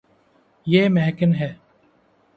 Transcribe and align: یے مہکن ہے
یے 0.67 0.81
مہکن 0.95 1.31
ہے 1.39 1.51